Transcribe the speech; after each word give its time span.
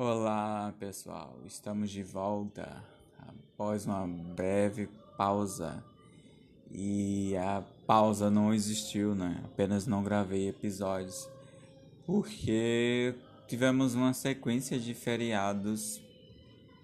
Olá 0.00 0.72
pessoal, 0.78 1.40
estamos 1.44 1.90
de 1.90 2.04
volta 2.04 2.84
após 3.18 3.84
uma 3.84 4.06
breve 4.06 4.88
pausa 5.16 5.82
e 6.70 7.36
a 7.36 7.64
pausa 7.84 8.30
não 8.30 8.54
existiu, 8.54 9.16
né? 9.16 9.42
Apenas 9.44 9.88
não 9.88 10.04
gravei 10.04 10.48
episódios 10.48 11.28
porque 12.06 13.12
tivemos 13.48 13.96
uma 13.96 14.14
sequência 14.14 14.78
de 14.78 14.94
feriados 14.94 16.00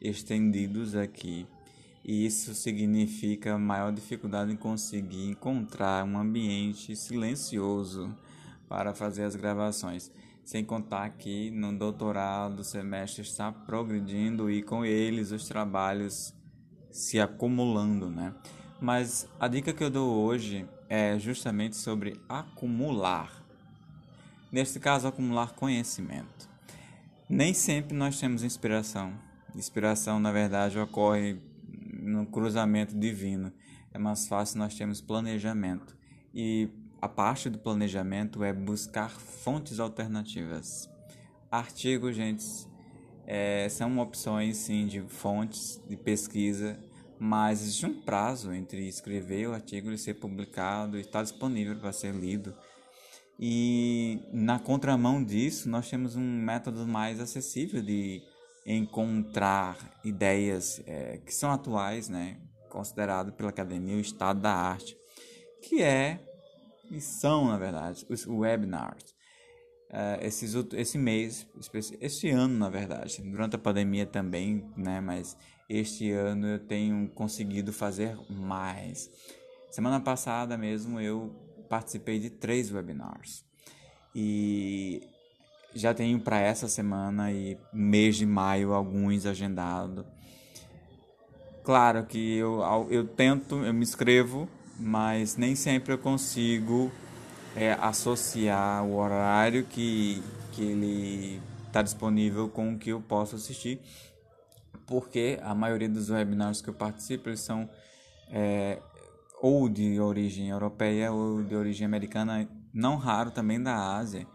estendidos 0.00 0.96
aqui 0.96 1.46
e 2.02 2.24
isso 2.24 2.54
significa 2.54 3.58
maior 3.58 3.92
dificuldade 3.92 4.52
em 4.52 4.56
conseguir 4.56 5.28
encontrar 5.28 6.02
um 6.06 6.16
ambiente 6.16 6.96
silencioso 6.96 8.16
para 8.70 8.94
fazer 8.94 9.24
as 9.24 9.36
gravações. 9.36 10.10
Sem 10.44 10.64
contar 10.64 11.08
que 11.10 11.50
no 11.50 11.72
doutorado 11.72 12.60
o 12.60 12.64
semestre 12.64 13.22
está 13.22 13.52
progredindo 13.52 14.50
e 14.50 14.62
com 14.62 14.84
eles 14.84 15.30
os 15.30 15.46
trabalhos 15.46 16.34
se 16.90 17.20
acumulando, 17.20 18.10
né? 18.10 18.34
Mas 18.80 19.28
a 19.38 19.46
dica 19.46 19.72
que 19.72 19.84
eu 19.84 19.90
dou 19.90 20.24
hoje 20.24 20.66
é 20.88 21.18
justamente 21.18 21.76
sobre 21.76 22.20
acumular. 22.28 23.42
Neste 24.50 24.78
caso, 24.78 25.06
acumular 25.06 25.54
conhecimento. 25.54 26.50
Nem 27.28 27.54
sempre 27.54 27.96
nós 27.96 28.20
temos 28.20 28.42
inspiração. 28.42 29.14
Inspiração, 29.54 30.20
na 30.20 30.30
verdade, 30.30 30.78
ocorre 30.78 31.40
no 31.92 32.26
cruzamento 32.26 32.94
divino. 32.94 33.52
É 33.94 33.98
mais 33.98 34.26
fácil 34.26 34.58
nós 34.58 34.74
termos 34.74 35.00
planejamento. 35.00 35.96
E 36.34 36.68
a 37.02 37.08
parte 37.08 37.50
do 37.50 37.58
planejamento 37.58 38.44
é 38.44 38.52
buscar 38.52 39.10
fontes 39.10 39.80
alternativas. 39.80 40.88
Artigos, 41.50 42.14
gente, 42.14 42.44
é, 43.26 43.68
são 43.68 43.98
opções 43.98 44.58
sim 44.58 44.86
de 44.86 45.00
fontes 45.00 45.82
de 45.88 45.96
pesquisa, 45.96 46.78
mas 47.18 47.60
existe 47.60 47.86
um 47.86 48.00
prazo 48.02 48.52
entre 48.52 48.86
escrever 48.86 49.48
o 49.48 49.52
artigo 49.52 49.90
e 49.90 49.98
ser 49.98 50.14
publicado 50.14 50.96
e 50.96 51.00
estar 51.00 51.24
disponível 51.24 51.74
para 51.74 51.92
ser 51.92 52.14
lido. 52.14 52.54
E 53.36 54.20
na 54.32 54.60
contramão 54.60 55.24
disso, 55.24 55.68
nós 55.68 55.90
temos 55.90 56.14
um 56.14 56.22
método 56.22 56.86
mais 56.86 57.18
acessível 57.18 57.82
de 57.82 58.22
encontrar 58.64 59.76
ideias 60.04 60.80
é, 60.86 61.18
que 61.18 61.34
são 61.34 61.50
atuais, 61.50 62.08
né, 62.08 62.36
considerado 62.70 63.32
pela 63.32 63.50
academia 63.50 63.96
o 63.96 64.00
estado 64.00 64.40
da 64.40 64.54
arte, 64.54 64.96
que 65.60 65.82
é 65.82 66.28
e 66.92 67.00
são, 67.00 67.46
na 67.46 67.56
verdade, 67.56 68.06
os 68.08 68.26
webinars. 68.26 69.14
Uh, 69.90 70.20
esses, 70.22 70.54
esse 70.74 70.98
mês, 70.98 71.46
este 72.00 72.30
ano, 72.30 72.58
na 72.58 72.68
verdade, 72.68 73.20
durante 73.22 73.56
a 73.56 73.58
pandemia 73.58 74.06
também, 74.06 74.70
né? 74.76 75.00
Mas 75.00 75.36
este 75.68 76.10
ano 76.12 76.46
eu 76.46 76.58
tenho 76.58 77.08
conseguido 77.10 77.72
fazer 77.72 78.16
mais. 78.30 79.10
Semana 79.70 80.00
passada 80.00 80.56
mesmo 80.56 81.00
eu 81.00 81.34
participei 81.68 82.18
de 82.18 82.28
três 82.28 82.70
webinars 82.70 83.42
e 84.14 85.00
já 85.74 85.94
tenho 85.94 86.20
para 86.20 86.38
essa 86.38 86.68
semana 86.68 87.32
e 87.32 87.58
mês 87.72 88.16
de 88.16 88.26
maio 88.26 88.74
alguns 88.74 89.24
agendados. 89.24 90.04
Claro 91.64 92.04
que 92.04 92.36
eu, 92.36 92.60
eu 92.90 93.06
tento, 93.06 93.64
eu 93.64 93.72
me 93.72 93.82
inscrevo 93.82 94.48
mas 94.82 95.36
nem 95.36 95.54
sempre 95.54 95.94
eu 95.94 95.98
consigo 95.98 96.90
é, 97.54 97.72
associar 97.74 98.84
o 98.84 98.96
horário 98.96 99.64
que, 99.64 100.22
que 100.50 100.62
ele 100.62 101.40
está 101.66 101.82
disponível 101.82 102.48
com 102.48 102.74
o 102.74 102.78
que 102.78 102.90
eu 102.90 103.00
posso 103.00 103.36
assistir, 103.36 103.80
porque 104.86 105.38
a 105.42 105.54
maioria 105.54 105.88
dos 105.88 106.10
webinars 106.10 106.60
que 106.60 106.68
eu 106.68 106.74
participo 106.74 107.28
eles 107.28 107.40
são 107.40 107.70
é, 108.28 108.78
ou 109.40 109.68
de 109.68 110.00
origem 110.00 110.48
europeia 110.48 111.12
ou 111.12 111.42
de 111.42 111.54
origem 111.54 111.86
americana, 111.86 112.48
não 112.74 112.96
raro 112.96 113.30
também 113.30 113.62
da 113.62 113.96
Ásia. 113.96 114.26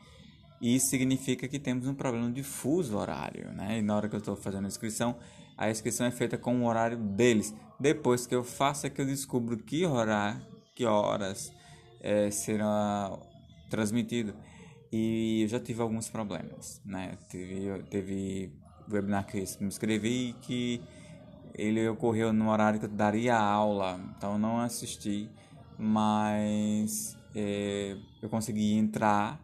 E 0.60 0.76
isso 0.76 0.88
significa 0.88 1.48
que 1.48 1.60
temos 1.60 1.88
um 1.88 1.94
problema 1.94 2.32
de 2.32 2.42
fuso 2.42 2.98
horário, 2.98 3.52
né? 3.52 3.78
E 3.78 3.82
na 3.82 3.96
hora 3.96 4.10
que 4.10 4.16
eu 4.16 4.20
estou 4.20 4.36
fazendo 4.36 4.66
a 4.66 4.68
inscrição, 4.68 5.16
a 5.58 5.70
inscrição 5.70 6.06
é 6.06 6.12
feita 6.12 6.38
com 6.38 6.62
o 6.62 6.68
horário 6.68 6.98
deles. 6.98 7.54
Depois 7.80 8.26
que 8.28 8.36
eu 8.36 8.44
faço 8.44 8.88
é 8.88 8.90
que 8.90 9.02
eu 9.02 9.06
descubro 9.06 9.58
que 9.58 9.86
horário, 9.86 10.42
que 10.76 10.86
horas 10.86 11.52
é, 12.00 12.30
será 12.32 13.18
transmitido. 13.70 14.34
E 14.92 15.42
eu 15.44 15.48
já 15.48 15.60
tive 15.60 15.82
alguns 15.82 16.08
problemas, 16.10 16.82
né? 16.86 17.18
Teve, 17.30 17.84
teve 17.90 18.54
webinar 18.90 19.26
que 19.26 19.38
eu 19.38 19.46
me 19.60 19.68
inscrevi 19.68 20.36
que 20.42 20.82
ele 21.54 21.88
ocorreu 21.90 22.32
no 22.32 22.50
horário 22.50 22.80
que 22.80 22.86
eu 22.86 22.90
daria 22.90 23.36
aula, 23.36 24.00
então 24.16 24.38
não 24.38 24.60
assisti, 24.60 25.30
mas 25.78 27.18
é, 27.36 27.98
eu 28.22 28.30
consegui 28.30 28.74
entrar 28.76 29.44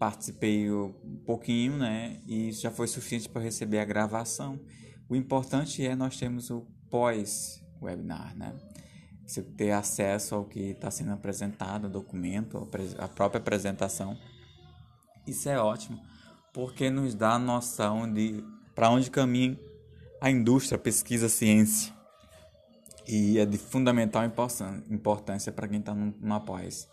participei 0.00 0.72
um 0.72 1.20
pouquinho, 1.26 1.76
né? 1.76 2.22
E 2.26 2.48
isso 2.48 2.62
já 2.62 2.70
foi 2.70 2.88
suficiente 2.88 3.28
para 3.28 3.42
receber 3.42 3.80
a 3.80 3.84
gravação. 3.84 4.58
O 5.10 5.16
importante 5.16 5.84
é 5.84 5.96
nós 5.96 6.16
termos 6.16 6.50
o 6.50 6.64
pós-webinar, 6.88 8.32
né? 8.36 8.54
Você 9.26 9.42
ter 9.42 9.72
acesso 9.72 10.36
ao 10.36 10.44
que 10.44 10.70
está 10.70 10.88
sendo 10.88 11.10
apresentado, 11.10 11.88
documento, 11.88 12.68
a 12.96 13.08
própria 13.08 13.40
apresentação. 13.40 14.16
Isso 15.26 15.48
é 15.48 15.58
ótimo, 15.58 16.00
porque 16.54 16.90
nos 16.90 17.16
dá 17.16 17.40
noção 17.40 18.12
de 18.12 18.44
para 18.72 18.88
onde 18.88 19.10
caminha 19.10 19.58
a 20.20 20.30
indústria, 20.30 20.76
a 20.76 20.80
pesquisa, 20.80 21.26
a 21.26 21.28
ciência. 21.28 21.92
E 23.08 23.36
é 23.36 23.44
de 23.44 23.58
fundamental 23.58 24.22
importância 24.24 25.50
para 25.50 25.66
quem 25.66 25.80
está 25.80 25.92
no 25.92 26.40
pós. 26.42 26.88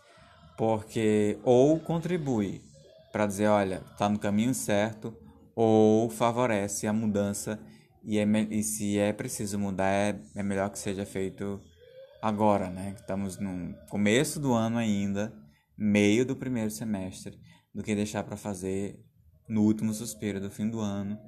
Porque 0.56 1.38
ou 1.44 1.78
contribui 1.78 2.64
para 3.12 3.26
dizer, 3.26 3.46
olha, 3.46 3.80
está 3.92 4.08
no 4.08 4.18
caminho 4.18 4.52
certo, 4.54 5.16
ou 5.54 6.10
favorece 6.10 6.88
a 6.88 6.92
mudança 6.92 7.60
e, 8.02 8.18
é, 8.18 8.24
e 8.50 8.62
se 8.62 8.98
é 8.98 9.12
preciso 9.12 9.58
mudar, 9.58 9.90
é, 9.90 10.20
é 10.36 10.42
melhor 10.42 10.70
que 10.70 10.78
seja 10.78 11.04
feito 11.04 11.60
agora, 12.22 12.70
né? 12.70 12.94
Estamos 12.96 13.38
no 13.38 13.74
começo 13.88 14.40
do 14.40 14.52
ano 14.52 14.78
ainda, 14.78 15.32
meio 15.76 16.24
do 16.24 16.36
primeiro 16.36 16.70
semestre, 16.70 17.38
do 17.74 17.82
que 17.82 17.94
deixar 17.94 18.24
para 18.24 18.36
fazer 18.36 18.98
no 19.48 19.62
último 19.62 19.92
suspiro 19.92 20.40
do 20.40 20.50
fim 20.50 20.68
do 20.68 20.80
ano. 20.80 21.18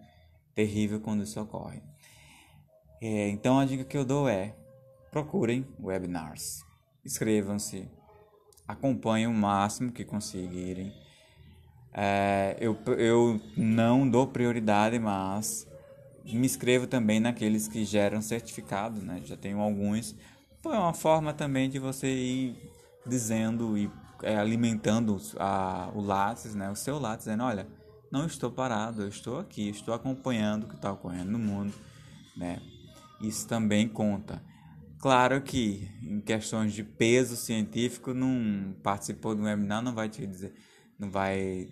Terrível 0.55 1.01
quando 1.01 1.23
isso 1.23 1.41
ocorre. 1.41 1.83
É, 3.01 3.29
então 3.29 3.59
a 3.59 3.65
dica 3.65 3.85
que 3.85 3.97
eu 3.97 4.05
dou 4.05 4.29
é: 4.29 4.57
procurem 5.11 5.67
webinars, 5.79 6.63
inscrevam-se, 7.05 7.89
acompanhem 8.67 9.27
o 9.27 9.33
máximo 9.33 9.93
que 9.93 10.05
conseguirem 10.05 10.93
é, 11.93 12.57
eu, 12.61 12.79
eu 12.97 13.41
não 13.57 14.09
dou 14.09 14.27
prioridade, 14.27 14.99
mas 14.99 15.67
me 16.25 16.47
inscrevo 16.47 16.87
também 16.87 17.21
naqueles 17.21 17.69
que 17.69 17.85
geram 17.85 18.21
certificado, 18.21 19.01
né? 19.01 19.21
Já 19.25 19.37
tenho 19.37 19.61
alguns. 19.61 20.15
Foi 20.63 20.77
uma 20.77 20.93
forma 20.93 21.33
também 21.33 21.69
de 21.69 21.79
você 21.79 22.09
ir 22.09 22.57
dizendo 23.07 23.77
e 23.77 23.91
é, 24.23 24.37
alimentando 24.37 25.21
a, 25.39 25.91
o 25.95 26.01
Lattes, 26.01 26.55
né? 26.55 26.71
O 26.71 26.77
seu 26.77 26.99
Lattes, 26.99 27.25
dizendo, 27.25 27.45
olha, 27.45 27.67
não 28.11 28.27
estou 28.27 28.51
parado, 28.51 29.03
eu 29.03 29.09
estou 29.09 29.39
aqui, 29.39 29.69
estou 29.69 29.95
acompanhando 29.95 30.65
o 30.65 30.69
que 30.69 30.75
está 30.75 30.93
ocorrendo 30.93 31.31
no 31.31 31.39
mundo, 31.39 31.73
né? 32.37 32.61
Isso 33.21 33.47
também 33.47 33.89
conta. 33.89 34.43
Claro 34.99 35.41
que 35.41 35.89
em 36.03 36.21
questões 36.21 36.75
de 36.75 36.85
peso 36.85 37.37
científico, 37.37 38.13
não 38.13 38.75
participou 38.83 39.35
do 39.35 39.45
webinar, 39.45 39.83
não 39.83 39.95
vai 39.95 40.09
te 40.09 40.27
dizer 40.27 40.53
não 41.01 41.11
vai 41.11 41.69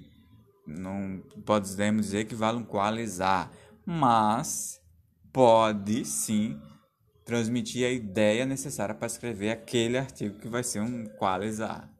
não 0.66 1.22
podemos 1.44 2.06
dizer 2.06 2.24
que 2.24 2.34
vale 2.34 2.58
um 2.58 2.64
qualizar, 2.64 3.50
mas 3.90 4.82
pode 5.32 6.04
sim 6.04 6.60
transmitir 7.24 7.86
a 7.86 7.90
ideia 7.90 8.44
necessária 8.44 8.94
para 8.94 9.06
escrever 9.06 9.50
aquele 9.50 9.96
artigo 9.96 10.38
que 10.38 10.46
vai 10.46 10.62
ser 10.62 10.80
um 10.80 11.06
qualizar. 11.16 11.90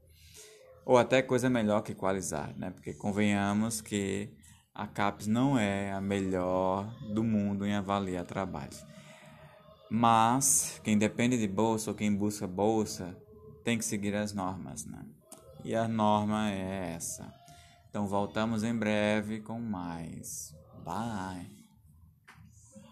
Ou 0.85 0.99
até 0.99 1.23
coisa 1.23 1.49
melhor 1.49 1.81
que 1.81 1.94
qualizar, 1.94 2.55
né? 2.58 2.69
Porque 2.69 2.93
convenhamos 2.93 3.81
que 3.81 4.29
a 4.75 4.87
CAPES 4.87 5.29
não 5.29 5.58
é 5.58 5.90
a 5.90 6.00
melhor 6.00 6.94
do 7.14 7.25
mundo 7.25 7.64
em 7.64 7.73
avaliar 7.73 8.26
trabalhos. 8.26 8.84
Mas 9.91 10.79
quem 10.84 10.99
depende 10.99 11.38
de 11.38 11.49
bolsa 11.49 11.91
ou 11.91 11.96
quem 11.96 12.14
busca 12.14 12.46
bolsa 12.46 13.17
tem 13.64 13.79
que 13.79 13.84
seguir 13.84 14.14
as 14.14 14.34
normas, 14.34 14.84
né? 14.84 15.06
E 15.64 15.75
a 15.75 15.88
norma 15.88 16.50
é 16.50 16.93
essa. 16.94 17.32
Então 17.88 18.06
voltamos 18.06 18.62
em 18.62 18.75
breve 18.75 19.41
com 19.41 19.58
mais. 19.58 20.55
Bye! 20.84 21.57